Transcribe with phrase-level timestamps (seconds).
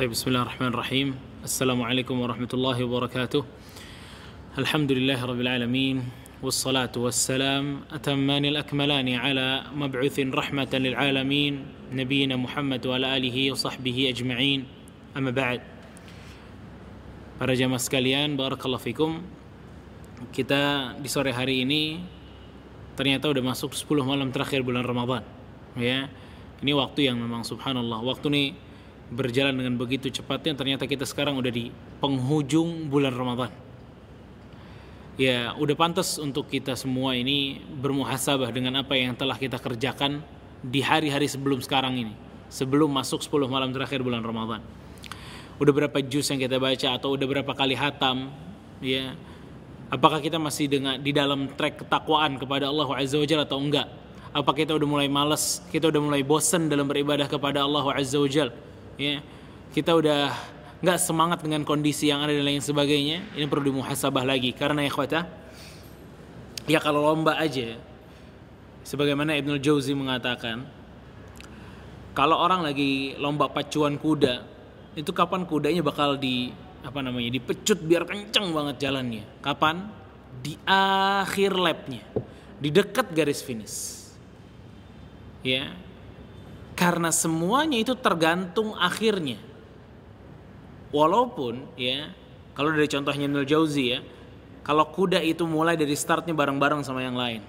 [0.00, 1.08] طيب بسم الله الرحمن الرحيم
[1.44, 3.44] السلام عليكم ورحمة الله وبركاته
[4.58, 5.96] الحمد لله رب العالمين
[6.40, 11.52] والصلاة والسلام أتمان الأكملان على مبعوث رحمة للعالمين
[11.92, 14.60] نبينا محمد وعلى آله وصحبه أجمعين
[15.20, 15.60] أما بعد
[17.36, 19.20] Para jamaah sekalian, barakallahu fikum.
[20.32, 22.00] Kita di sore hari ini
[22.96, 25.28] ternyata udah masuk 10 malam terakhir bulan Ramadan.
[25.76, 26.08] Ya.
[26.64, 28.69] Ini waktu yang memang subhanallah, waktu ini
[29.10, 33.50] berjalan dengan begitu cepatnya ternyata kita sekarang udah di penghujung bulan Ramadan.
[35.20, 40.24] Ya, udah pantas untuk kita semua ini bermuhasabah dengan apa yang telah kita kerjakan
[40.64, 42.14] di hari-hari sebelum sekarang ini.
[42.50, 44.64] Sebelum masuk 10 malam terakhir bulan Ramadan
[45.60, 48.32] udah berapa juz yang kita baca atau udah berapa kali hatam
[48.80, 49.12] ya
[49.92, 53.84] apakah kita masih dengan di dalam track ketakwaan kepada Allah Azza wa Jalla atau enggak
[54.32, 58.24] apa kita udah mulai males kita udah mulai bosan dalam beribadah kepada Allah Azza wa
[58.24, 58.56] Jalla
[58.96, 59.22] ya.
[59.70, 60.34] Kita udah
[60.80, 63.22] nggak semangat dengan kondisi yang ada dan lain sebagainya.
[63.36, 64.50] Ini perlu dimuhasabah lagi.
[64.56, 65.20] Karena ya khwata
[66.70, 67.78] ya kalau lomba aja
[68.86, 70.62] sebagaimana Ibnu Jauzi mengatakan
[72.14, 74.46] kalau orang lagi lomba pacuan kuda
[74.98, 79.24] itu kapan kudanya bakal di apa namanya dipecut biar kenceng banget jalannya?
[79.44, 79.86] Kapan?
[80.40, 82.02] Di akhir lapnya.
[82.56, 84.08] Di dekat garis finish.
[85.44, 85.72] Ya
[86.80, 89.36] karena semuanya itu tergantung akhirnya
[90.88, 92.08] walaupun ya
[92.56, 94.00] kalau dari contohnya Nil Jauzi ya
[94.64, 97.44] kalau kuda itu mulai dari startnya bareng-bareng sama yang lain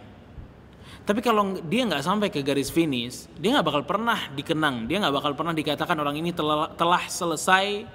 [1.01, 5.15] tapi kalau dia nggak sampai ke garis finish, dia nggak bakal pernah dikenang, dia nggak
[5.17, 7.89] bakal pernah dikatakan orang ini telah, telah selesai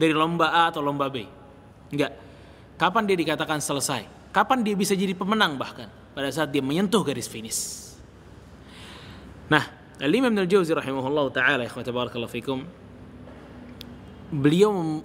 [0.00, 1.28] dari lomba A atau lomba B.
[1.92, 2.16] Enggak.
[2.80, 4.32] Kapan dia dikatakan selesai?
[4.32, 5.92] Kapan dia bisa jadi pemenang bahkan?
[6.16, 7.92] Pada saat dia menyentuh garis finish.
[9.52, 12.62] Nah, Al-Imam Al-Jauzi rahimahullah ta'ala, ikhwata barakallahu fikum,
[14.30, 15.02] beliau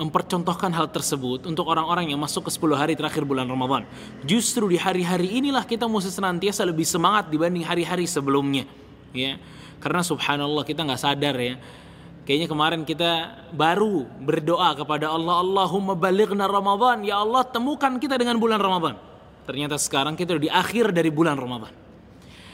[0.00, 3.84] mempercontohkan hal tersebut untuk orang-orang yang masuk ke 10 hari terakhir bulan Ramadan.
[4.24, 8.64] Justru di hari-hari inilah kita mesti senantiasa lebih semangat dibanding hari-hari sebelumnya.
[9.12, 9.36] Ya,
[9.76, 11.60] karena subhanallah kita nggak sadar ya.
[12.24, 18.40] Kayaknya kemarin kita baru berdoa kepada Allah, Allahumma balighna Ramadan, ya Allah temukan kita dengan
[18.40, 18.96] bulan Ramadan.
[19.44, 21.81] Ternyata sekarang kita di akhir dari bulan Ramadan.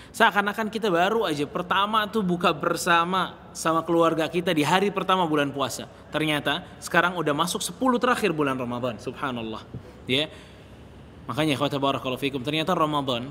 [0.09, 5.53] Seakan-akan kita baru aja pertama tuh buka bersama sama keluarga kita di hari pertama bulan
[5.53, 5.85] puasa.
[6.09, 8.97] Ternyata sekarang udah masuk 10 terakhir bulan Ramadan.
[8.97, 9.63] Subhanallah.
[10.09, 10.33] Ya.
[11.29, 13.29] Makanya kata barakallahu fikum ternyata Ramadan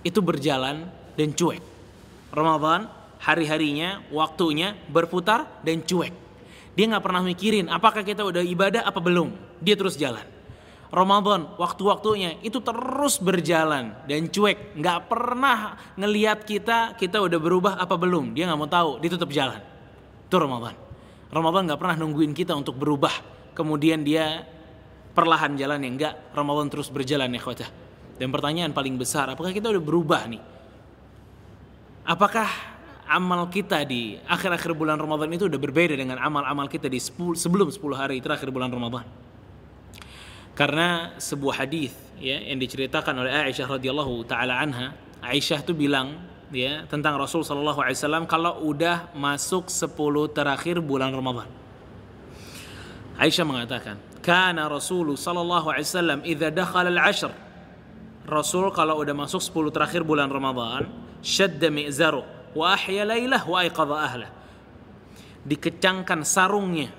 [0.00, 0.88] itu berjalan
[1.20, 1.60] dan cuek.
[2.32, 2.88] Ramadan
[3.20, 6.14] hari-harinya, waktunya berputar dan cuek.
[6.72, 9.34] Dia nggak pernah mikirin apakah kita udah ibadah apa belum.
[9.60, 10.37] Dia terus jalan.
[10.88, 13.92] Ramadan waktu-waktunya itu terus berjalan.
[14.08, 18.32] Dan cuek nggak pernah ngeliat kita kita udah berubah apa belum.
[18.32, 19.60] Dia nggak mau tahu dia tetap jalan.
[20.24, 20.74] Itu Ramadan.
[21.28, 23.12] Ramadan nggak pernah nungguin kita untuk berubah.
[23.52, 24.48] Kemudian dia
[25.12, 27.70] perlahan jalan yang enggak Ramadan terus berjalan ya khotah
[28.22, 30.42] dan pertanyaan paling besar apakah kita udah berubah nih?
[32.06, 32.46] Apakah
[33.04, 37.68] amal kita di akhir-akhir bulan Ramadan itu udah berbeda dengan amal-amal kita di 10, sebelum
[37.68, 39.27] 10 hari terakhir bulan Ramadan
[40.58, 44.90] karena sebuah hadis ya yang diceritakan oleh Aisyah radhiyallahu taala anha
[45.22, 46.18] Aisyah tuh bilang
[46.50, 49.94] ya tentang Rasul sallallahu alaihi wasallam kalau udah masuk 10
[50.34, 51.46] terakhir bulan Ramadan.
[53.22, 57.30] Aisyah mengatakan kana Rasul sallallahu alaihi wasallam idza dakhala al-ashr.
[58.26, 60.90] Rasul kalau udah masuk 10 terakhir bulan Ramadan
[61.22, 62.26] syadda mi'zaru
[62.58, 64.30] wa ahya lailah wa aiqadha ahlah.
[65.46, 66.90] Dikecangkan sarungnya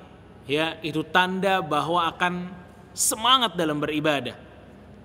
[0.48, 2.59] ya itu tanda bahwa akan
[3.00, 4.36] semangat dalam beribadah.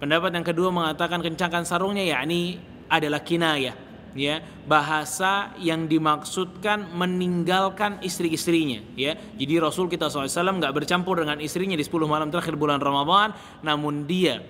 [0.03, 2.59] Pendapat yang kedua mengatakan kencangkan sarungnya yakni
[2.91, 3.79] adalah kinayah
[4.19, 4.43] ya.
[4.67, 9.15] Bahasa yang dimaksudkan meninggalkan istri-istrinya ya.
[9.39, 13.31] Jadi Rasul kita SAW nggak bercampur dengan istrinya di 10 malam terakhir bulan Ramadan
[13.63, 14.43] namun dia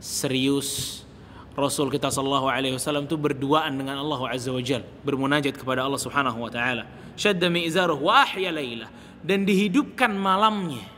[0.00, 1.04] serius.
[1.52, 6.00] Rasul kita Shallallahu Alaihi Wasallam itu berduaan dengan Allah Azza wa Jal bermunajat kepada Allah
[6.00, 6.88] Subhanahu Wa Taala.
[7.12, 8.48] Syadda mi'zaruh wa ahya
[9.20, 10.91] dan dihidupkan malamnya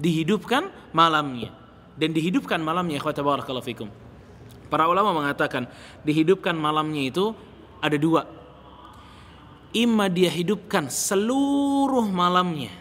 [0.00, 1.52] dihidupkan malamnya.
[1.96, 3.88] Dan dihidupkan malamnya ikhwata barakallahu fikum.
[4.68, 5.70] Para ulama mengatakan
[6.04, 7.32] dihidupkan malamnya itu
[7.80, 8.28] ada dua.
[9.72, 12.72] Imma dia hidupkan seluruh malamnya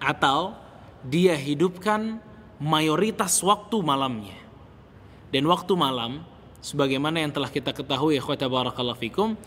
[0.00, 0.56] atau
[1.04, 2.20] dia hidupkan
[2.60, 4.36] mayoritas waktu malamnya.
[5.30, 6.24] Dan waktu malam
[6.60, 9.38] sebagaimana yang telah kita ketahui ikhwata barakallahu fikum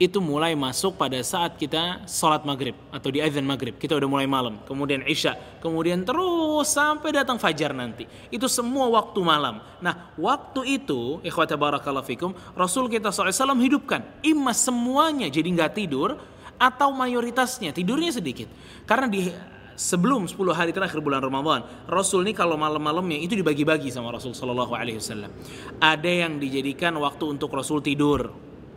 [0.00, 3.76] itu mulai masuk pada saat kita sholat maghrib atau di azan maghrib.
[3.76, 8.08] Kita udah mulai malam kemudian isya kemudian terus sampai datang fajar nanti.
[8.32, 9.60] Itu semua waktu malam.
[9.84, 14.00] Nah waktu itu ikhwata barakallahu fikum Rasul kita SAW hidupkan.
[14.24, 16.16] Imma semuanya jadi nggak tidur
[16.56, 18.48] atau mayoritasnya tidurnya sedikit.
[18.88, 19.28] Karena di
[19.76, 24.76] sebelum 10 hari terakhir bulan Ramadan, Rasul ini kalau malam-malamnya itu dibagi-bagi sama Rasul Shallallahu
[24.76, 25.32] Alaihi Wasallam.
[25.80, 28.28] Ada yang dijadikan waktu untuk Rasul tidur,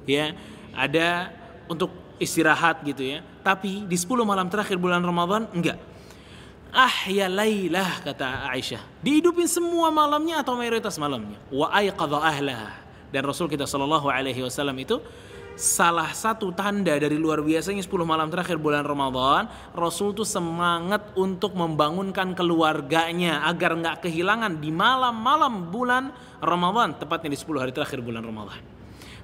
[0.08, 0.31] ya,
[0.75, 1.31] ada
[1.70, 3.20] untuk istirahat gitu ya.
[3.42, 5.80] Tapi di 10 malam terakhir bulan Ramadan enggak.
[6.74, 8.81] Ah ya lailah kata Aisyah.
[9.06, 11.38] Dihidupin semua malamnya atau mayoritas malamnya.
[11.54, 12.74] Wa ayqadha ahlah.
[13.14, 14.98] Dan Rasul kita Shallallahu alaihi wasallam itu
[15.54, 19.46] salah satu tanda dari luar biasanya 10 malam terakhir bulan Ramadan
[19.78, 26.10] Rasul tuh semangat untuk membangunkan keluarganya agar nggak kehilangan di malam-malam bulan
[26.42, 28.73] Ramadan tepatnya di 10 hari terakhir bulan Ramadan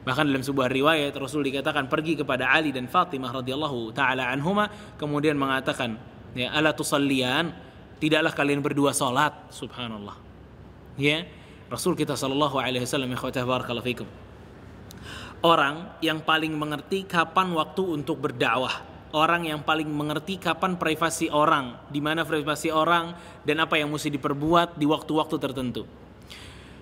[0.08, 5.36] bahkan dalam sebuah riwayat Rasul dikatakan pergi kepada Ali dan Fatimah radhiyallahu taala anhuma kemudian
[5.36, 6.00] mengatakan
[6.34, 7.52] ya ala tusallian
[8.00, 9.36] tidaklah kalian berdua salat.
[9.52, 10.16] Subhanallah.
[10.96, 11.28] Ya
[11.70, 14.08] Rasul kita sallallahu alaihi wasallam ikhwatah barakallahu fikum.
[15.40, 18.88] Orang yang paling mengerti kapan waktu untuk berdakwah.
[19.10, 24.14] Orang yang paling mengerti kapan privasi orang di mana privasi orang dan apa yang mesti
[24.14, 25.99] diperbuat di waktu-waktu tertentu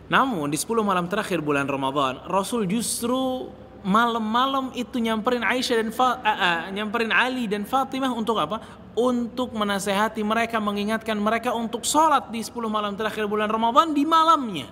[0.08, 3.52] namun di 10 malam terakhir bulan Ramadan Rasul justru
[3.88, 8.60] malam-malam itu nyamperin Aisyah dan uh, uh, nyamperin Ali dan Fatimah untuk apa?
[8.98, 14.68] Untuk menasehati mereka, mengingatkan mereka untuk sholat di 10 malam terakhir bulan Ramadan di malamnya.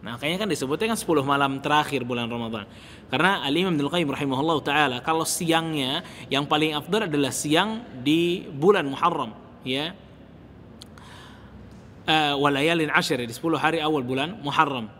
[0.00, 2.64] Nah, kayaknya kan disebutnya kan 10 malam terakhir bulan Ramadan.
[3.12, 6.00] Karena Ali Imam Qayyim rahimahullah taala kalau siangnya
[6.32, 9.92] yang paling afdal adalah siang di bulan Muharram, ya.
[12.10, 14.90] Uh, walayalin ashir di 10 hari awal bulan Muharram.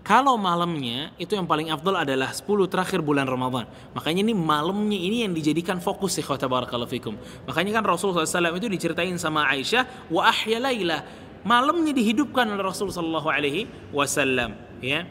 [0.00, 3.68] Kalau malamnya itu yang paling afdal adalah 10 terakhir bulan Ramadan.
[3.92, 7.12] Makanya ini malamnya ini yang dijadikan fokus ya barakallahu fikum.
[7.44, 11.04] Makanya kan Rasulullah SAW itu diceritain sama Aisyah wa ahya laila
[11.44, 15.04] malamnya dihidupkan oleh Rasul sallallahu alaihi wasallam ya.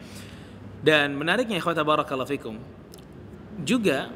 [0.82, 2.58] Dan menariknya ikhwata barakallahu fikum
[3.62, 4.10] juga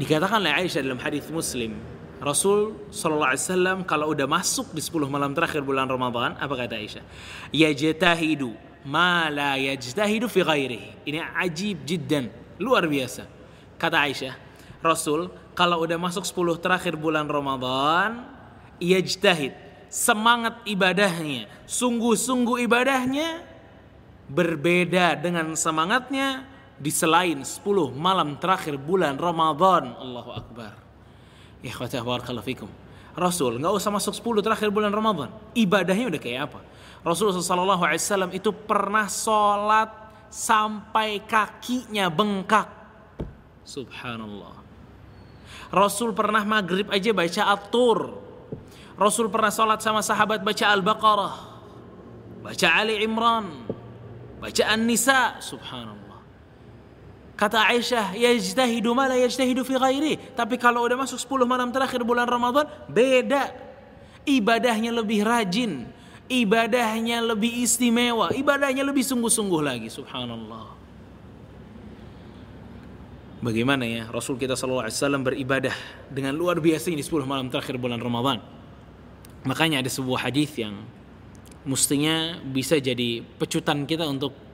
[0.00, 1.76] dikatakan oleh Aisyah dalam hadis Muslim
[2.18, 6.74] Rasul sallallahu alaihi wasallam kalau udah masuk di 10 malam terakhir bulan Ramadan apa kata
[6.74, 7.04] Aisyah?
[7.54, 8.50] Yajtahidu
[8.82, 11.06] ma la yajtahidu fi ghairihi.
[11.06, 12.26] Ini ajib jiddan,
[12.58, 13.22] luar biasa.
[13.78, 14.34] Kata Aisyah,
[14.82, 18.26] Rasul kalau udah masuk 10 terakhir bulan Ramadan,
[18.82, 19.54] yajtahid
[19.86, 23.46] semangat ibadahnya, sungguh-sungguh ibadahnya
[24.26, 26.44] berbeda dengan semangatnya
[26.78, 27.62] di selain 10
[27.94, 29.94] malam terakhir bulan Ramadan.
[29.98, 30.87] Allahu Akbar.
[31.64, 32.70] Ikhwatah barakallahu fikum.
[33.18, 35.34] Rasul nggak usah masuk 10 terakhir bulan Ramadan.
[35.58, 36.60] Ibadahnya udah kayak apa?
[37.02, 39.90] Rasulullah SAW itu pernah sholat
[40.30, 42.70] sampai kakinya bengkak.
[43.66, 44.54] Subhanallah.
[45.74, 48.28] Rasul pernah maghrib aja baca atur
[48.98, 51.34] Rasul pernah sholat sama sahabat baca Al-Baqarah,
[52.42, 53.46] baca Ali Imran,
[54.42, 56.07] baca An-Nisa, subhanallah.
[57.38, 60.18] Kata Aisyah, yajtahidu ma la yajtahidu fi ghairi.
[60.34, 63.54] Tapi kalau udah masuk 10 malam terakhir bulan Ramadan, beda.
[64.26, 65.86] Ibadahnya lebih rajin,
[66.26, 70.74] ibadahnya lebih istimewa, ibadahnya lebih sungguh-sungguh lagi, subhanallah.
[73.38, 75.76] Bagaimana ya Rasul kita sallallahu alaihi wasallam beribadah
[76.10, 78.42] dengan luar biasa di 10 malam terakhir bulan Ramadan.
[79.46, 80.74] Makanya ada sebuah hadis yang
[81.62, 84.47] mestinya bisa jadi pecutan kita untuk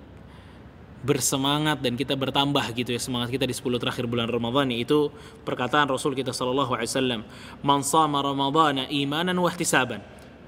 [1.05, 5.13] bersemangat dan kita bertambah gitu ya semangat kita di 10 terakhir bulan Ramadan itu
[5.45, 7.21] perkataan Rasul kita sallallahu alaihi wasallam.
[7.61, 10.01] Man shama ramadhana imanan wa ihtisaban.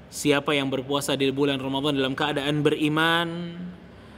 [0.09, 3.59] Siapa yang berpuasa di bulan Ramadan dalam keadaan beriman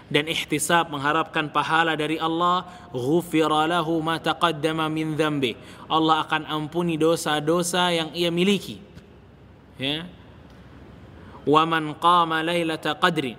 [0.07, 2.63] dan ihtisab mengharapkan pahala dari Allah
[2.95, 5.59] ghufira lahu ma taqaddama min dhanbi.
[5.91, 8.79] Allah akan ampuni dosa-dosa yang ia miliki.
[9.75, 10.07] Ya.
[11.43, 13.35] Waman qama lailata qadri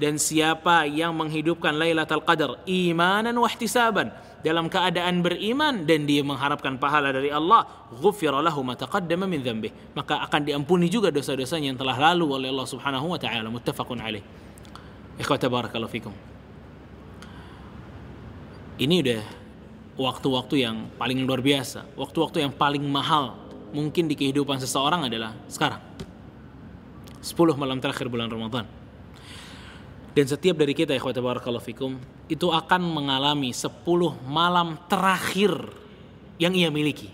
[0.00, 4.08] dan siapa yang menghidupkan Lailatul Qadar imanan wa ihtisaban
[4.40, 9.68] dalam keadaan beriman dan dia mengharapkan pahala dari Allah ghufira lahu ma taqaddama min dhanbi
[9.92, 13.52] maka akan diampuni juga dosa-dosanya yang telah lalu oleh Allah Subhanahu wa taala.
[13.52, 14.24] Muttafaqun alaih.
[15.20, 16.14] Ikhwata barakallahu fikum.
[18.80, 19.22] Ini udah
[20.00, 21.84] waktu-waktu yang paling luar biasa.
[22.00, 23.36] Waktu-waktu yang paling mahal
[23.76, 25.84] mungkin di kehidupan seseorang adalah sekarang.
[27.20, 28.79] 10 malam terakhir bulan Ramadan.
[30.10, 31.94] Dan setiap dari kita ya barakallahu fikum
[32.26, 33.70] itu akan mengalami 10
[34.26, 35.54] malam terakhir
[36.40, 37.10] yang ia miliki.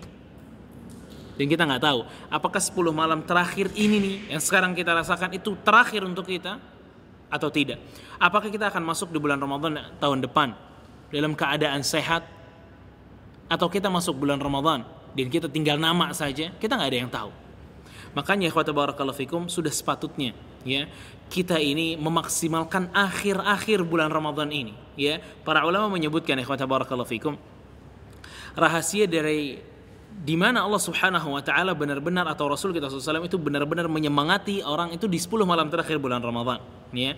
[1.37, 1.99] Dan kita nggak tahu
[2.33, 6.57] apakah 10 malam terakhir ini nih yang sekarang kita rasakan itu terakhir untuk kita
[7.29, 7.77] atau tidak.
[8.17, 10.57] Apakah kita akan masuk di bulan Ramadan tahun depan
[11.13, 12.25] dalam keadaan sehat
[13.45, 14.81] atau kita masuk bulan Ramadan
[15.13, 17.31] dan kita tinggal nama saja, kita nggak ada yang tahu.
[18.17, 20.33] Makanya ikhwata barakallahu fikum sudah sepatutnya
[20.67, 20.91] ya
[21.31, 25.19] kita ini memaksimalkan akhir-akhir bulan Ramadan ini ya.
[25.43, 27.35] Para ulama menyebutkan ikhwata barakallahu fikum
[28.57, 29.61] rahasia dari
[30.17, 34.89] di mana Allah Subhanahu wa taala benar-benar atau Rasul kita SAW itu benar-benar menyemangati orang
[34.97, 36.57] itu di 10 malam terakhir bulan Ramadan
[36.89, 37.13] ya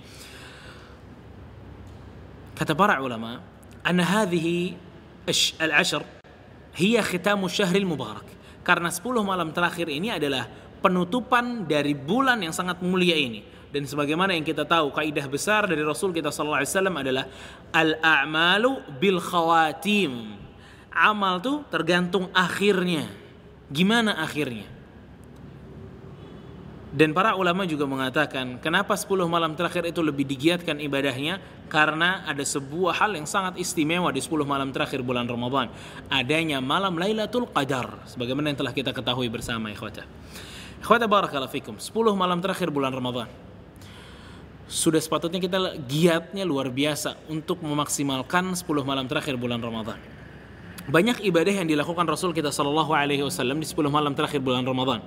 [2.60, 3.40] kata para ulama
[3.88, 4.76] anna hadhihi
[5.64, 6.04] al-ashr
[6.76, 8.28] hiya khitamu syahril mubarak
[8.68, 13.60] karena 10 malam terakhir ini adalah penutupan dari bulan yang sangat mulia ini.
[13.70, 17.26] Dan sebagaimana yang kita tahu kaidah besar dari Rasul kita sallallahu alaihi wasallam adalah
[17.70, 20.42] al a'malu bil khawatim.
[20.90, 23.06] Amal tuh tergantung akhirnya.
[23.70, 24.66] Gimana akhirnya?
[26.90, 31.38] Dan para ulama juga mengatakan kenapa 10 malam terakhir itu lebih digiatkan ibadahnya?
[31.70, 35.70] Karena ada sebuah hal yang sangat istimewa di 10 malam terakhir bulan Ramadan.
[36.10, 38.10] Adanya malam Lailatul Qadar.
[38.10, 40.02] Sebagaimana yang telah kita ketahui bersama ikhwata
[40.80, 43.28] ikhwata barakallahu fikum 10 malam terakhir bulan Ramadan
[44.70, 49.98] sudah sepatutnya kita giatnya luar biasa untuk memaksimalkan 10 malam terakhir bulan Ramadan
[50.90, 55.02] banyak ibadah yang dilakukan Rasul kita Shallallahu Alaihi Wasallam di 10 malam terakhir bulan Ramadan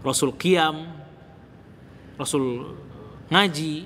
[0.00, 0.88] Rasul kiam,
[2.16, 2.72] Rasul
[3.28, 3.84] ngaji,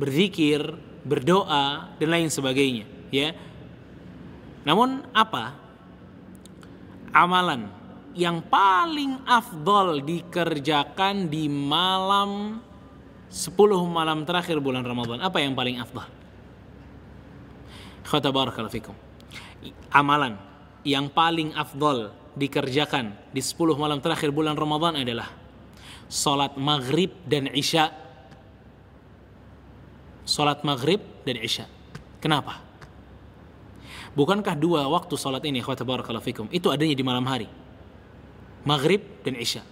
[0.00, 0.60] berzikir,
[1.04, 3.36] berdoa dan lain sebagainya, ya.
[4.64, 5.56] Namun apa?
[7.12, 7.68] Amalan
[8.14, 12.58] yang paling afdol dikerjakan di malam
[13.30, 13.54] 10
[13.86, 15.22] malam terakhir bulan Ramadan.
[15.22, 16.10] Apa yang paling afdal?
[18.02, 18.96] Khata barakallahu fikum.
[19.94, 20.34] Amalan
[20.82, 25.30] yang paling afdol dikerjakan di 10 malam terakhir bulan Ramadan adalah
[26.10, 27.86] Salat maghrib dan isya
[30.26, 31.70] Salat maghrib dan isya
[32.18, 32.58] Kenapa?
[34.18, 37.46] Bukankah dua waktu salat ini khawata barakallahu fikum Itu adanya di malam hari
[38.66, 39.62] Maghrib dan isya.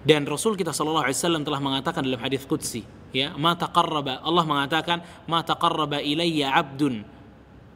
[0.00, 4.44] Dan Rasul kita sallallahu alaihi wasallam telah mengatakan dalam hadis qudsi ya ma taqarraba Allah
[4.48, 7.04] mengatakan ma taqarraba ilayya 'abdun.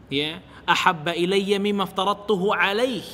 [0.08, 3.04] Ya ahabba ilayya mimma aftaradtuhu alaihi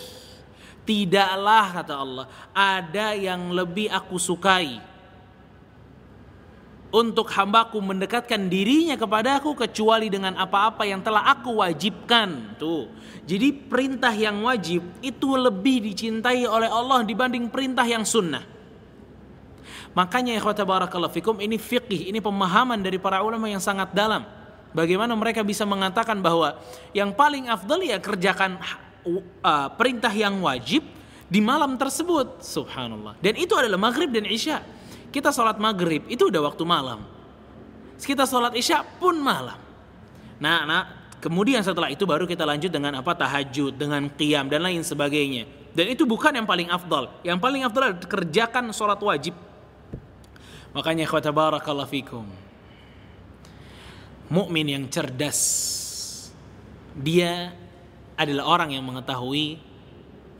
[0.91, 4.81] Tidaklah kata Allah ada yang lebih aku sukai
[6.91, 12.59] untuk hambaku mendekatkan dirinya kepada aku kecuali dengan apa-apa yang telah aku wajibkan.
[12.59, 12.91] Tuh.
[13.27, 18.43] Jadi perintah yang wajib itu lebih dicintai oleh Allah dibanding perintah yang sunnah.
[19.91, 24.23] Makanya ya barakallahu fikum ini fiqih, ini pemahaman dari para ulama yang sangat dalam.
[24.71, 26.55] Bagaimana mereka bisa mengatakan bahwa
[26.95, 28.55] yang paling afdal ya kerjakan
[29.75, 30.87] perintah yang wajib
[31.31, 34.63] di malam tersebut subhanallah dan itu adalah maghrib dan isya
[35.11, 37.03] kita sholat maghrib itu udah waktu malam.
[38.01, 39.59] Kita sholat isya pun malam.
[40.41, 40.83] Nah, nah
[41.21, 43.13] kemudian setelah itu baru kita lanjut dengan apa?
[43.13, 45.45] Tahajud dengan qiyam dan lain sebagainya.
[45.77, 47.13] Dan itu bukan yang paling afdal.
[47.23, 49.35] Yang paling afdal adalah kerjakan sholat wajib.
[50.73, 52.27] Makanya khawata barakallahu fikum.
[54.31, 55.39] Mukmin yang cerdas
[56.95, 57.51] dia
[58.15, 59.59] adalah orang yang mengetahui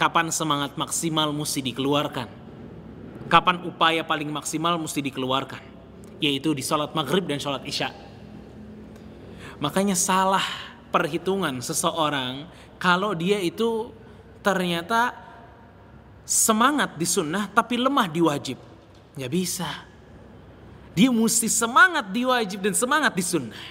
[0.01, 2.40] kapan semangat maksimal mesti dikeluarkan.
[3.31, 5.63] Kapan upaya paling maksimal mesti dikeluarkan.
[6.19, 7.95] Yaitu di sholat maghrib dan sholat isya.
[9.63, 10.43] Makanya salah
[10.91, 12.51] perhitungan seseorang
[12.83, 13.95] kalau dia itu
[14.43, 15.15] ternyata
[16.27, 18.59] semangat di sunnah tapi lemah di wajib.
[19.15, 19.71] Nggak bisa.
[20.91, 23.63] Dia mesti semangat di wajib dan semangat di sunnah.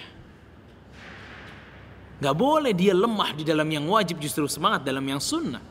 [2.20, 5.64] Gak boleh dia lemah di dalam yang wajib justru semangat dalam yang sunnah.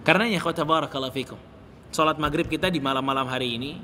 [0.00, 1.51] Karena ya kata barakallahu fikum.
[1.92, 3.76] Salat maghrib kita di malam-malam hari ini,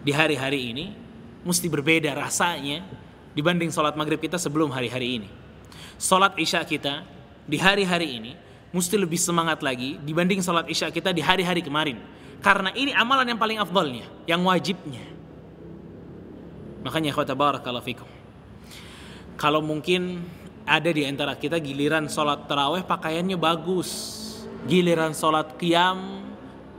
[0.00, 0.96] di hari-hari ini,
[1.44, 2.80] mesti berbeda rasanya
[3.36, 5.28] dibanding salat maghrib kita sebelum hari-hari ini.
[6.00, 7.04] Salat isya kita
[7.44, 8.32] di hari-hari ini
[8.72, 12.00] mesti lebih semangat lagi dibanding salat isya kita di hari-hari kemarin.
[12.40, 15.04] Karena ini amalan yang paling afdalnya, yang wajibnya.
[16.80, 18.08] Makanya kata barakallahu fikum
[19.40, 20.20] kalau mungkin
[20.68, 23.88] ada di antara kita giliran sholat terawih pakaiannya bagus,
[24.68, 26.29] giliran sholat qiyam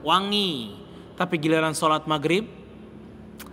[0.01, 0.75] wangi,
[1.15, 2.62] tapi giliran sholat maghrib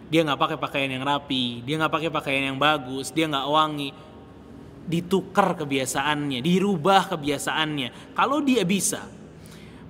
[0.09, 3.93] dia nggak pakai pakaian yang rapi, dia nggak pakai pakaian yang bagus, dia nggak wangi,
[4.88, 8.17] ditukar kebiasaannya, dirubah kebiasaannya.
[8.17, 9.05] Kalau dia bisa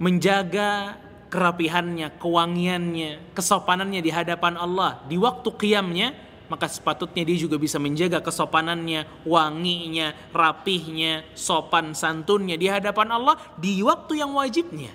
[0.02, 0.98] menjaga
[1.30, 6.08] kerapihannya, kewangiannya, kesopanannya di hadapan Allah di waktu qiyamnya,
[6.50, 13.78] maka sepatutnya dia juga bisa menjaga kesopanannya, wanginya, rapihnya, sopan santunnya di hadapan Allah di
[13.86, 14.90] waktu yang wajibnya.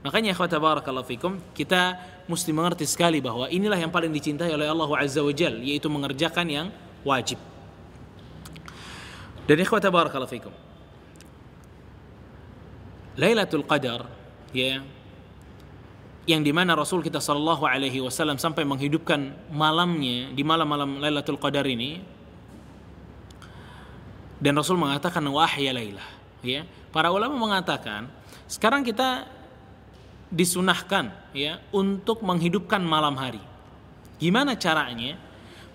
[0.00, 4.88] Makanya ikhwata barakallahu fikum, kita mesti mengerti sekali bahwa inilah yang paling dicintai oleh Allah
[4.96, 6.66] Azza wa Jal, yaitu mengerjakan yang
[7.04, 7.36] wajib.
[9.44, 10.54] Dan ikhwata barakallahu fikum.
[13.20, 14.08] Lailatul Qadar
[14.56, 14.80] ya
[16.24, 21.66] yang di mana Rasul kita Shallallahu Alaihi Wasallam sampai menghidupkan malamnya di malam-malam Lailatul Qadar
[21.66, 22.00] ini
[24.40, 28.08] dan Rasul mengatakan wahya Lailah Ya, para ulama mengatakan
[28.48, 29.28] sekarang kita
[30.30, 33.42] disunahkan ya untuk menghidupkan malam hari.
[34.22, 35.18] Gimana caranya?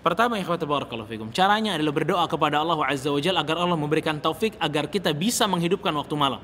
[0.00, 1.28] Pertama ikhwat barakallahu fikum.
[1.34, 5.90] Caranya adalah berdoa kepada Allah Azza wa agar Allah memberikan taufik agar kita bisa menghidupkan
[5.92, 6.40] waktu malam.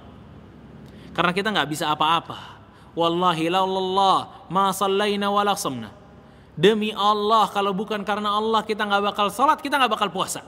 [1.15, 2.61] Karena kita nggak bisa apa-apa.
[2.93, 5.31] Wallahi la Allah ma sallaina.
[6.53, 10.45] Demi Allah kalau bukan karena Allah kita nggak bakal salat, kita nggak bakal puasa.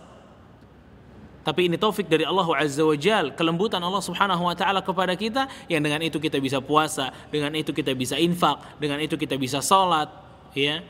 [1.44, 5.44] Tapi ini taufik dari Allah Azza wa Jal, kelembutan Allah Subhanahu wa taala kepada kita
[5.68, 9.60] yang dengan itu kita bisa puasa, dengan itu kita bisa infak, dengan itu kita bisa
[9.60, 10.08] salat,
[10.56, 10.80] ya.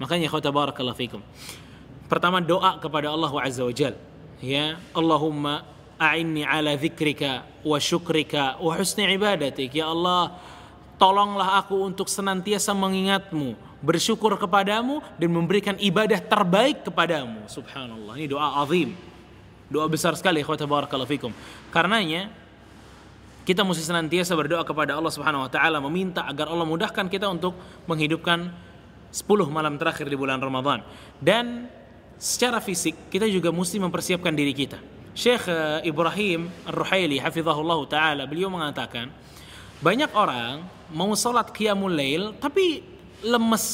[0.00, 1.20] Makanya khotbah barakallahu fikum.
[2.08, 3.92] Pertama doa kepada Allah Azza wa Jal.
[4.40, 5.68] Ya, Allahumma
[6.00, 9.76] a'inni ala dzikrika wa syukrika wa husni ibadatik.
[9.76, 10.32] Ya Allah,
[10.96, 13.52] tolonglah aku untuk senantiasa mengingatmu,
[13.84, 17.44] bersyukur kepadamu dan memberikan ibadah terbaik kepadamu.
[17.52, 18.16] Subhanallah.
[18.16, 19.09] Ini doa azim.
[19.70, 21.32] Doa besar sekali khotbah barakallahu fikum.
[21.70, 22.26] Karenanya
[23.46, 27.54] kita mesti senantiasa berdoa kepada Allah Subhanahu wa taala meminta agar Allah mudahkan kita untuk
[27.86, 28.50] menghidupkan
[29.14, 30.82] 10 malam terakhir di bulan Ramadan.
[31.22, 31.70] Dan
[32.18, 34.78] secara fisik kita juga mesti mempersiapkan diri kita.
[35.14, 39.10] Syekh eh, Ibrahim Ar-Ruhaili hafizahullah taala beliau mengatakan
[39.82, 42.82] banyak orang mau salat qiyamul lail tapi
[43.22, 43.66] lemes,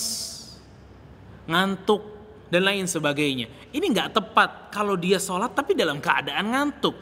[1.48, 2.15] ngantuk
[2.50, 3.50] dan lain sebagainya.
[3.74, 6.96] Ini nggak tepat kalau dia sholat tapi dalam keadaan ngantuk.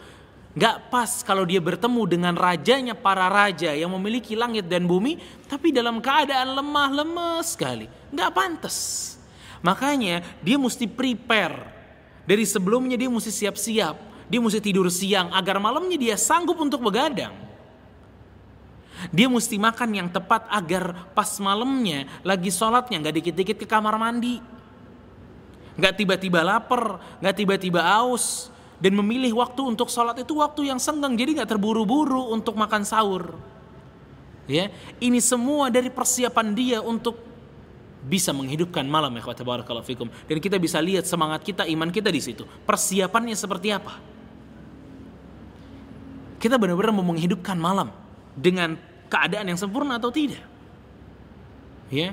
[0.54, 5.18] Gak pas kalau dia bertemu dengan rajanya para raja yang memiliki langit dan bumi,
[5.50, 7.90] tapi dalam keadaan lemah lemes sekali.
[8.14, 8.76] Gak pantas.
[9.66, 11.74] Makanya dia mesti prepare.
[12.22, 13.96] Dari sebelumnya dia mesti siap-siap.
[14.30, 17.34] Dia mesti tidur siang agar malamnya dia sanggup untuk begadang.
[19.10, 24.53] Dia mesti makan yang tepat agar pas malamnya lagi sholatnya gak dikit-dikit ke kamar mandi.
[25.74, 28.54] Gak tiba-tiba lapar, gak tiba-tiba aus,
[28.84, 31.14] dan memilih waktu untuk sholat itu waktu yang senggang.
[31.14, 33.32] Jadi nggak terburu-buru untuk makan sahur.
[34.44, 34.68] Ya
[35.00, 37.16] ini semua dari persiapan dia untuk
[38.04, 40.12] bisa menghidupkan malam ya barakallahu fikum.
[40.28, 42.44] Dan kita bisa lihat semangat kita iman kita di situ.
[42.68, 43.96] Persiapannya seperti apa?
[46.36, 47.88] Kita benar-benar mau menghidupkan malam
[48.36, 48.76] dengan
[49.08, 50.44] keadaan yang sempurna atau tidak?
[51.88, 52.12] Ya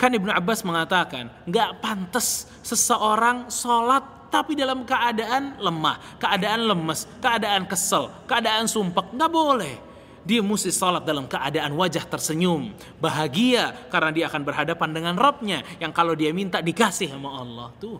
[0.00, 7.68] kan Ibnu Abbas mengatakan nggak pantas seseorang sholat tapi dalam keadaan lemah, keadaan lemes, keadaan
[7.68, 9.76] kesel, keadaan sumpah, nggak boleh.
[10.24, 12.70] Dia mesti salat dalam keadaan wajah tersenyum,
[13.02, 17.98] bahagia karena dia akan berhadapan dengan Rabbnya yang kalau dia minta dikasih sama Allah tuh.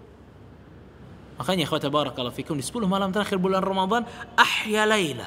[1.40, 4.04] Makanya khawata barakallahu fikum di 10 malam terakhir bulan Ramadan
[4.36, 5.26] ahya laila.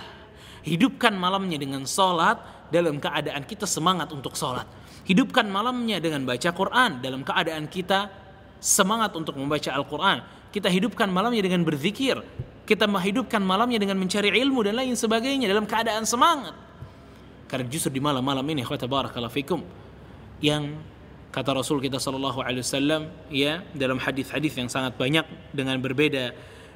[0.64, 2.40] Hidupkan malamnya dengan salat
[2.74, 4.66] dalam keadaan kita semangat untuk salat.
[5.06, 7.06] Hidupkan malamnya dengan baca Quran.
[7.06, 8.10] Dalam keadaan kita
[8.58, 10.26] semangat untuk membaca Al-Quran.
[10.50, 12.18] Kita hidupkan malamnya dengan berzikir,
[12.66, 16.56] kita menghidupkan malamnya dengan mencari ilmu dan lain sebagainya dalam keadaan semangat.
[17.52, 19.62] Karena justru di malam-malam ini, kata barakallahu fikum,
[20.42, 20.78] yang
[21.30, 26.34] kata Rasul kita sallallahu alaihi wasallam ya dalam hadis-hadis yang sangat banyak dengan berbeda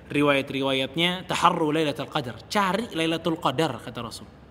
[0.10, 2.42] riwayat-riwayatnya taharru lailatul qadar.
[2.50, 4.47] Cari lailatul qadar kata Rasul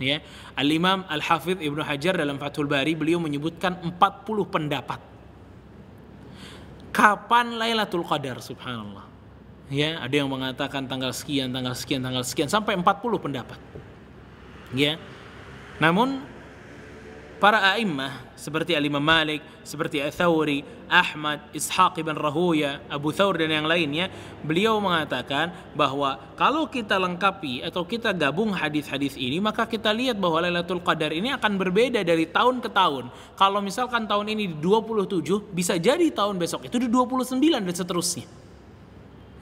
[0.00, 0.24] ya.
[0.56, 3.94] Al Imam Al Hafidh Ibnu Hajar dalam Fathul Bari beliau menyebutkan 40
[4.48, 5.00] pendapat.
[6.90, 8.42] Kapan Lailatul Qadar?
[8.42, 9.06] Subhanallah.
[9.70, 12.90] Ya ada yang mengatakan tanggal sekian tanggal sekian tanggal sekian sampai 40
[13.22, 13.60] pendapat.
[14.74, 14.98] Ya.
[15.78, 16.26] Namun
[17.40, 20.60] para a'immah seperti Al-Imam Malik, seperti Al-Thawri,
[20.92, 24.12] Ahmad, Ishaq ibn Rahuya, Abu Thawr dan yang lainnya,
[24.44, 30.44] beliau mengatakan bahwa kalau kita lengkapi atau kita gabung hadis-hadis ini, maka kita lihat bahwa
[30.44, 33.08] Lailatul Qadar ini akan berbeda dari tahun ke tahun.
[33.34, 38.28] Kalau misalkan tahun ini di 27, bisa jadi tahun besok itu di 29 dan seterusnya.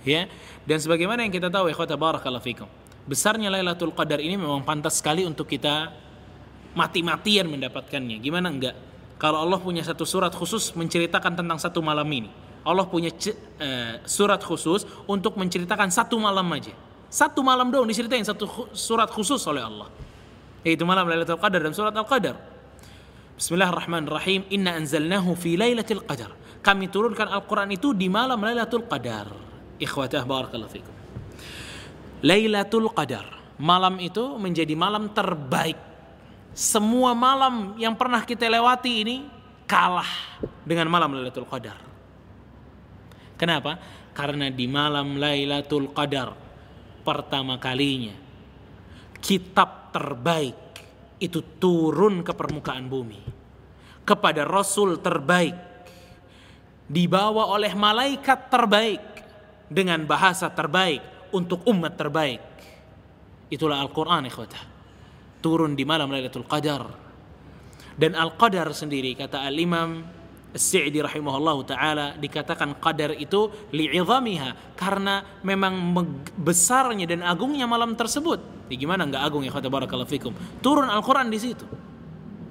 [0.07, 0.31] Ya.
[0.63, 2.69] Dan sebagaimana yang kita tahu ya barakallahu fikum.
[3.09, 6.08] Besarnya Lailatul Qadar ini memang pantas sekali untuk kita
[6.79, 8.23] mati-matian mendapatkannya.
[8.23, 8.77] Gimana enggak?
[9.19, 12.31] Kalau Allah punya satu surat khusus menceritakan tentang satu malam ini.
[12.63, 16.71] Allah punya uh, surat khusus untuk menceritakan satu malam aja.
[17.11, 19.91] Satu malam dong diceritain satu surat khusus oleh Allah.
[20.63, 22.37] Yaitu malam Lailatul Qadar dan surat Al-Qadar.
[23.41, 24.47] Bismillahirrahmanirrahim.
[24.55, 26.37] Inna anzalnahu fi Lailatul Qadar.
[26.61, 29.33] Kami turunkan Al-Quran itu di malam Lailatul Qadar.
[29.81, 30.95] Ikhwatah barakallahu fikum.
[32.21, 33.25] Lailatul Qadar.
[33.59, 35.88] Malam itu menjadi malam terbaik
[36.59, 39.17] semua malam yang pernah kita lewati ini
[39.71, 41.79] kalah dengan malam Lailatul Qadar.
[43.39, 43.79] Kenapa?
[44.11, 46.35] Karena di malam Lailatul Qadar
[47.07, 48.19] pertama kalinya
[49.23, 50.59] kitab terbaik
[51.23, 53.23] itu turun ke permukaan bumi
[54.03, 55.55] kepada rasul terbaik
[56.91, 59.03] dibawa oleh malaikat terbaik
[59.71, 62.43] dengan bahasa terbaik untuk umat terbaik
[63.49, 64.78] Itulah Al-Quran ikhwatah.
[65.49, 66.93] Turun di malam Lailatul Qadar.
[67.97, 70.05] Dan Al-Qadar sendiri kata Al-Imam
[70.53, 75.97] As-Sa'di rahimahullahu taala dikatakan qadar itu li'idhamiha karena memang
[76.37, 78.69] besarnya dan agungnya malam tersebut.
[78.69, 80.37] Ya, gimana nggak agung ya kata barakallahu fikum.
[80.61, 81.65] Turun Al-Qur'an di situ.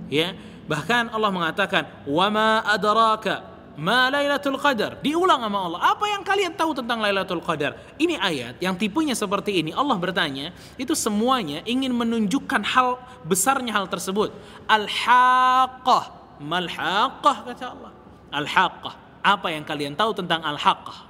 [0.09, 0.33] Ya,
[0.65, 4.97] bahkan Allah mengatakan wa ma adraka ma Lailatul Qadar.
[4.99, 5.79] Diulang sama Allah.
[5.93, 7.77] Apa yang kalian tahu tentang Lailatul Qadar?
[8.01, 9.71] Ini ayat yang tipenya seperti ini.
[9.71, 14.33] Allah bertanya, itu semuanya ingin menunjukkan hal besarnya hal tersebut.
[14.65, 16.17] Al-Haqqah.
[16.41, 17.91] Mal-Haqqah kata Allah.
[18.33, 18.93] Al-Haqqah.
[19.21, 21.05] Apa yang kalian tahu tentang Al-Haqqah?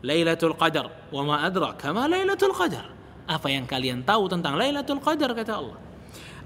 [0.00, 0.88] Lailatul Qadar.
[1.12, 2.88] Wa ma adraka ma Lailatul Qadar.
[3.28, 5.78] Apa yang kalian tahu tentang Lailatul Qadar kata Allah?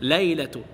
[0.02, 0.66] Lailatul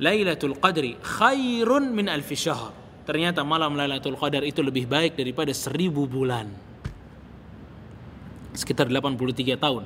[0.00, 6.04] Lailatul Qadri khairun min alfi syahr ternyata malam Lailatul Qadar itu lebih baik daripada seribu
[6.04, 6.50] bulan.
[8.56, 9.84] Sekitar 83 tahun.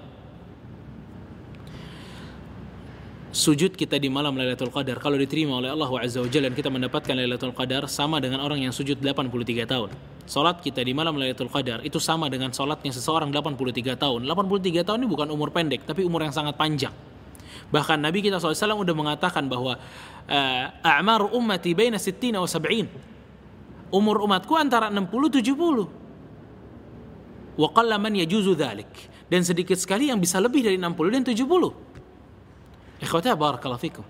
[3.35, 7.18] Sujud kita di malam Lailatul Qadar kalau diterima oleh Allah Azza wa dan kita mendapatkan
[7.18, 9.90] Lailatul Qadar sama dengan orang yang sujud 83 tahun.
[10.24, 14.24] Salat kita di malam Lailatul Qadar itu sama dengan salatnya seseorang 83 tahun.
[14.24, 16.94] 83 tahun ini bukan umur pendek tapi umur yang sangat panjang.
[17.75, 19.75] Bahkan Nabi kita SAW sudah mengatakan bahwa
[20.31, 22.87] uh, a'mar ummati baina 60 wa 70
[23.91, 27.59] umur umatku antara 60 70.
[27.59, 29.11] Wa qalla man yajuzu dhalik.
[29.27, 33.03] Dan sedikit sekali yang bisa lebih dari 60 dan 70.
[33.03, 34.07] Ikhwata barakallahu fikum.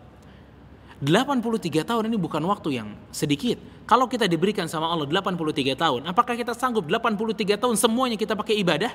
[1.05, 3.61] 83 tahun ini bukan waktu yang sedikit.
[3.85, 8.57] Kalau kita diberikan sama Allah 83 tahun, apakah kita sanggup 83 tahun semuanya kita pakai
[8.64, 8.88] ibadah?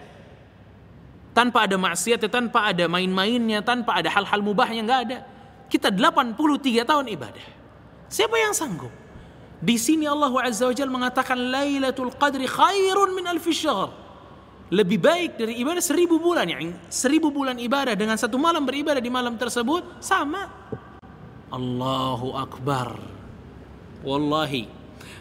[1.34, 5.18] Tanpa ada maksiat, tanpa ada main-mainnya, tanpa ada hal-hal mubahnya nggak ada.
[5.70, 7.46] Kita 83 tahun ibadah.
[8.10, 8.89] Siapa yang sanggup?
[9.60, 13.92] Di sini Allah Azza wa Jalla mengatakan Lailatul Qadri khairun min alfi syahr.
[14.70, 16.50] Lebih baik dari ibadah seribu bulan.
[16.50, 20.50] Yang seribu bulan ibadah dengan satu malam beribadah di malam tersebut sama.
[21.50, 22.98] Allahu Akbar.
[24.06, 24.70] Wallahi.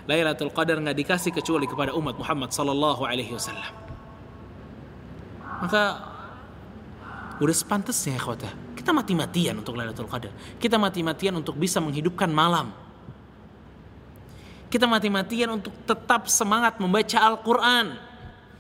[0.09, 3.88] Lailatul Qadar nggak dikasih kecuali kepada umat Muhammad sallallahu alaihi wasallam.
[5.59, 5.83] Maka
[7.39, 8.53] udah sepantasnya ya khotah.
[8.75, 10.33] Kita mati-matian untuk Lailatul Qadar.
[10.57, 12.71] Kita mati-matian untuk bisa menghidupkan malam
[14.69, 17.97] kita mati-matian untuk tetap semangat membaca Al-Quran.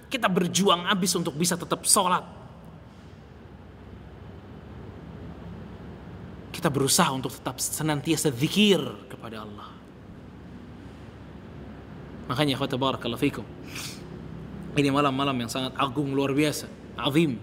[0.08, 2.24] Kita berjuang habis untuk bisa tetap sholat.
[6.48, 8.80] Kita berusaha untuk tetap senantiasa zikir
[9.12, 9.68] kepada Allah.
[12.32, 13.44] Makanya khawata barakallahu fikum.
[14.80, 17.38] Ini malam-malam yang sangat agung luar biasa, azim.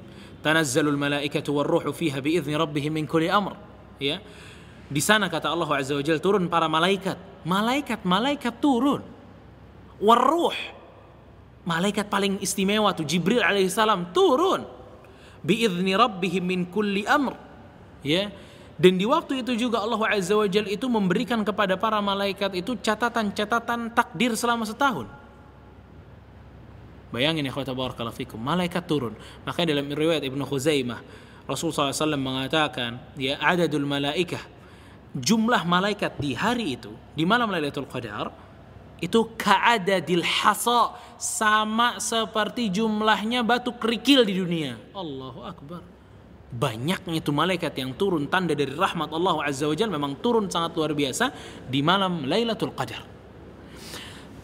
[0.45, 3.57] Tanazzalul malaikatu warruhu fiha biizni rabbihim min kulli amr.
[3.97, 4.21] Ya.
[4.85, 7.17] Di sana kata Allah Azza wa Jalla turun para malaikat.
[7.41, 9.01] Malaikat-malaikat turun.
[9.97, 10.53] Warruh.
[11.65, 14.69] Malaikat paling istimewa tuh Jibril alaihissalam turun.
[15.41, 17.33] Biizni rabbihim min kulli amr.
[18.05, 18.29] Ya.
[18.77, 22.77] Dan di waktu itu juga Allah Azza wa Jalla itu memberikan kepada para malaikat itu
[22.77, 25.24] catatan-catatan takdir selama setahun.
[27.15, 28.35] Bayangin ya khawatir barakallahu fikum.
[28.35, 29.15] Malaikat turun.
[29.47, 30.99] Makanya dalam riwayat Ibnu Khuzaimah
[31.47, 34.41] Rasulullah SAW mengatakan ya adadul malaikah
[35.15, 38.33] jumlah malaikat di hari itu di malam Lailatul Qadar
[38.99, 44.75] itu ka'adadil hasa sama seperti jumlahnya batu kerikil di dunia.
[44.91, 45.81] Allahu akbar.
[46.55, 50.95] Banyaknya itu malaikat yang turun tanda dari rahmat Allah Azza wa memang turun sangat luar
[50.95, 51.29] biasa
[51.67, 53.14] di malam Lailatul Qadar.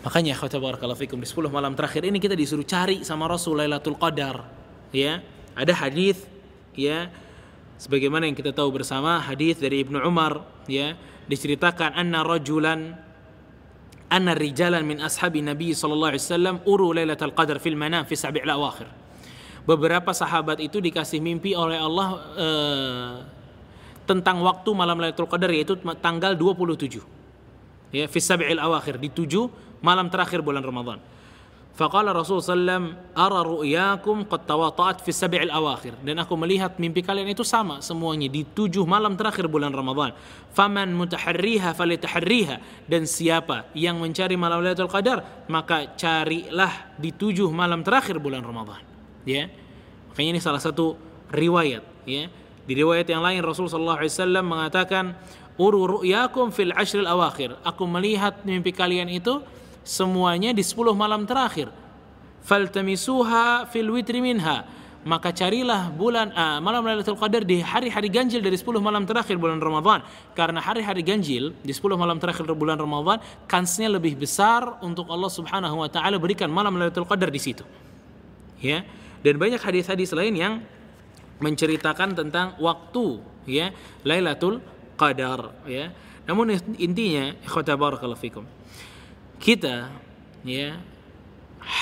[0.02, 3.98] Makanya kata barakallahu fikum di 10 malam terakhir ini kita disuruh cari sama Rasul Lailatul
[4.02, 4.42] Qadar.
[4.90, 5.22] Ya,
[5.54, 6.26] ada hadis
[6.74, 7.08] ya
[7.78, 12.98] sebagaimana yang kita tahu bersama hadis dari Ibnu Umar ya diceritakan anna rajulan
[14.12, 18.52] anna rijalan min ashabi Nabi sallallahu alaihi wasallam uru lailatul qadar fil manam fi sab'il
[18.52, 18.92] awakhir
[19.66, 23.14] beberapa sahabat itu dikasih mimpi oleh Allah uh,
[24.10, 27.21] tentang waktu malam Lailatul Qadar yaitu tanggal 27
[27.92, 29.52] ya fi sab'il awakhir di tujuh
[29.84, 31.00] malam terakhir bulan Ramadan
[31.72, 37.32] Faqala Rasul sallam ara ru'yakum qad tawata'at fi sab'il awakhir dan aku melihat mimpi kalian
[37.32, 40.12] itu sama semuanya di tujuh malam terakhir bulan Ramadan.
[40.52, 47.88] Faman mutaharriha falitaharriha dan siapa yang mencari malam Lailatul Qadar maka carilah di tujuh malam
[47.88, 48.84] terakhir bulan Ramadan.
[49.24, 49.48] Ya.
[50.12, 51.00] Makanya ini salah satu
[51.32, 52.28] riwayat ya.
[52.62, 55.18] Di riwayat yang lain Rasul sallallahu alaihi wasallam mengatakan
[55.62, 56.02] uru
[56.50, 57.54] fil ashril awakhir.
[57.62, 59.46] Aku melihat mimpi kalian itu
[59.86, 61.70] semuanya di 10 malam terakhir.
[62.42, 64.66] Faltamisuha fil witri minha.
[65.02, 69.58] Maka carilah bulan uh, malam Lailatul Qadar di hari-hari ganjil dari 10 malam terakhir bulan
[69.58, 70.06] Ramadan.
[70.38, 73.18] Karena hari-hari ganjil di 10 malam terakhir bulan Ramadan
[73.50, 77.66] kansnya lebih besar untuk Allah Subhanahu wa taala berikan malam Lailatul Qadar di situ.
[78.62, 78.86] Ya.
[79.26, 80.54] Dan banyak hadis-hadis lain yang
[81.42, 83.74] menceritakan tentang waktu ya
[84.06, 84.62] Lailatul
[85.02, 85.90] Qadar ya.
[86.30, 88.46] Namun intinya ikhwata barakallahu fikum.
[89.42, 89.90] Kita
[90.46, 90.78] ya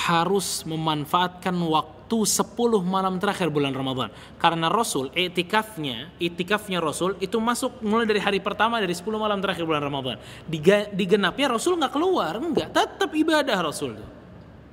[0.08, 2.56] harus memanfaatkan waktu 10
[2.88, 4.10] malam terakhir bulan Ramadan.
[4.40, 9.68] Karena Rasul, itikafnya, itikafnya Rasul itu masuk mulai dari hari pertama dari 10 malam terakhir
[9.68, 10.16] bulan Ramadan.
[10.96, 14.00] Digenapnya Rasul nggak keluar, enggak, tetap ibadah Rasul.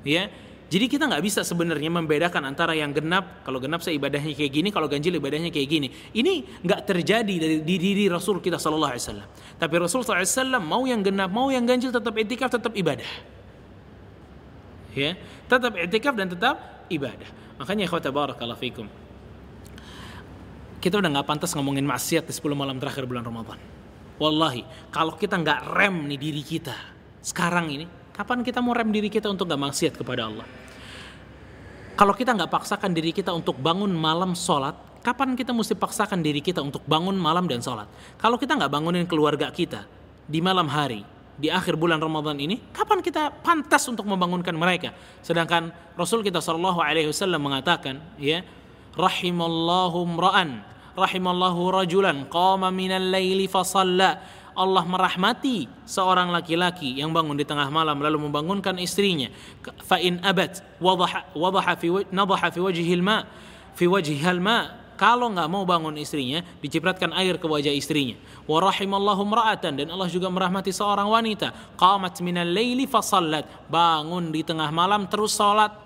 [0.06, 0.30] Ya,
[0.66, 4.68] jadi kita nggak bisa sebenarnya membedakan antara yang genap, kalau genap saya ibadahnya kayak gini,
[4.74, 5.88] kalau ganjil ibadahnya kayak gini.
[6.10, 9.28] Ini nggak terjadi dari di diri Rasul kita Shallallahu Alaihi Wasallam.
[9.62, 13.06] Tapi Rasul SAW mau yang genap, mau yang ganjil tetap etikaf, tetap ibadah.
[14.98, 15.14] Ya,
[15.46, 16.58] tetap etikaf dan tetap
[16.90, 17.30] ibadah.
[17.62, 18.90] Makanya ikhwata barakallahu fikum.
[20.82, 23.58] Kita udah nggak pantas ngomongin maksiat di 10 malam terakhir bulan Ramadan.
[24.18, 26.74] Wallahi, kalau kita nggak rem nih diri kita
[27.22, 30.48] sekarang ini, Kapan kita mau rem diri kita untuk gak maksiat kepada Allah?
[31.96, 36.44] Kalau kita nggak paksakan diri kita untuk bangun malam sholat, kapan kita mesti paksakan diri
[36.44, 37.88] kita untuk bangun malam dan sholat?
[38.20, 39.88] Kalau kita nggak bangunin keluarga kita
[40.28, 41.00] di malam hari,
[41.40, 44.92] di akhir bulan Ramadan ini, kapan kita pantas untuk membangunkan mereka?
[45.24, 48.44] Sedangkan Rasul kita Shallallahu Alaihi Wasallam mengatakan, ya,
[48.92, 50.64] rahimallahu ra'an,
[51.00, 54.20] rahimallahu rajulan, qama minal laili fasalla
[54.56, 59.28] Allah merahmati seorang laki-laki yang bangun di tengah malam lalu membangunkan istrinya.
[59.84, 61.92] Fa in abat wadaha wadaha fi
[62.50, 62.60] fi
[62.98, 63.16] ma
[63.76, 63.86] fi
[64.40, 64.58] ma.
[64.96, 68.16] Kalau nggak mau bangun istrinya dicipratkan air ke wajah istrinya.
[68.48, 69.28] Wa rahimallahu
[69.60, 71.52] dan Allah juga merahmati seorang wanita.
[71.76, 73.04] Qamat minal laili fa
[73.68, 75.85] bangun di tengah malam terus salat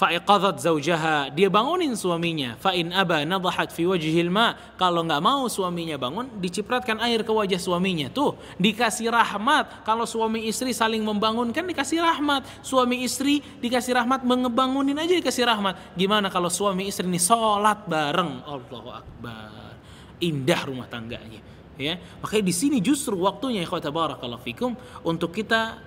[0.00, 2.56] fa'iqadat zaujaha dia bangunin suaminya.
[2.56, 4.56] Fa'in aba nadahat fi wajhil ma.
[4.80, 8.08] Kalau nggak mau suaminya bangun dicipratkan air ke wajah suaminya.
[8.08, 9.84] Tuh dikasih rahmat.
[9.84, 12.48] Kalau suami istri saling membangunkan dikasih rahmat.
[12.64, 15.76] Suami istri dikasih rahmat mengebangunin aja dikasih rahmat.
[15.92, 18.40] Gimana kalau suami istri ini sholat bareng?
[18.48, 19.76] Allahu akbar.
[20.24, 21.44] Indah rumah tangganya.
[21.76, 25.80] Ya makanya di sini justru waktunya ikhwata barakallahu fikum untuk kita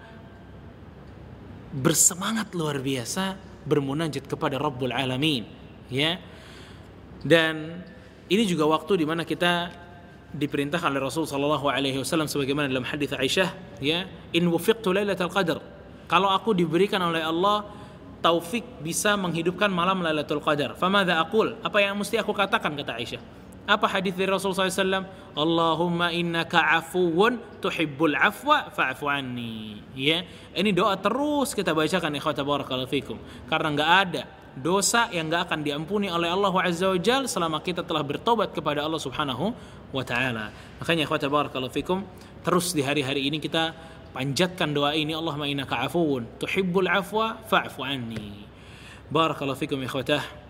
[1.70, 5.48] bersemangat luar biasa bermunajat kepada Rabbul Alamin
[5.88, 6.20] ya
[7.24, 7.84] dan
[8.28, 9.72] ini juga waktu di mana kita
[10.34, 15.62] diperintahkan oleh Rasul sallallahu alaihi wasallam sebagaimana dalam hadis Aisyah ya in wufiqtu lailatul qadar
[16.10, 17.64] kalau aku diberikan oleh Allah
[18.24, 20.80] taufik bisa menghidupkan malam Lailatul Qadar.
[20.80, 21.60] Famadza aqul?
[21.60, 23.43] Apa yang mesti aku katakan kata Aisyah?
[23.64, 25.08] Apa hadis dari Rasul SAW?
[25.40, 29.80] Allahumma innaka afuwun tuhibbul afwa fa'fu anni.
[29.96, 33.16] Ya, ini doa terus kita bacakan ikhwata barakallahu fikum.
[33.48, 34.24] Karena nggak ada
[34.54, 38.84] dosa yang nggak akan diampuni oleh Allah Azza wa Jal selama kita telah bertobat kepada
[38.84, 39.56] Allah Subhanahu
[39.96, 40.52] wa taala.
[40.84, 42.04] Makanya ikhwata barakallahu fikum,
[42.44, 43.72] terus di hari-hari ini kita
[44.12, 48.44] panjatkan doa ini Allahumma innaka afuwun tuhibbul afwa fa'fu anni.
[49.08, 50.43] Barakallahu fikum ikhwatah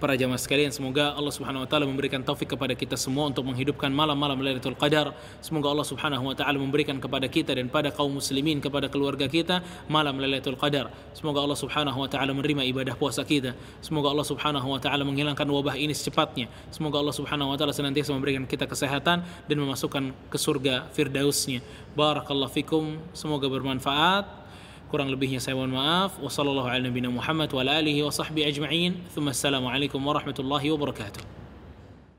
[0.00, 3.92] para jamaah sekalian semoga Allah Subhanahu wa taala memberikan taufik kepada kita semua untuk menghidupkan
[3.92, 5.12] malam-malam Lailatul Qadar.
[5.44, 9.60] Semoga Allah Subhanahu wa taala memberikan kepada kita dan pada kaum muslimin kepada keluarga kita
[9.92, 10.88] malam Lailatul Qadar.
[11.12, 13.52] Semoga Allah Subhanahu wa taala menerima ibadah puasa kita.
[13.84, 16.48] Semoga Allah Subhanahu wa taala menghilangkan wabah ini secepatnya.
[16.72, 21.60] Semoga Allah Subhanahu wa taala senantiasa memberikan kita kesehatan dan memasukkan ke surga firdausnya.
[21.92, 22.96] Barakallahu fikum.
[23.12, 24.39] Semoga bermanfaat
[24.90, 29.30] kurang lebihnya saya mohon maaf wasallallahu ala nabiyina Muhammad wa alihi wa sahbihi ajma'in thumma
[29.30, 31.39] assalamu alaikum warahmatullahi wabarakatuh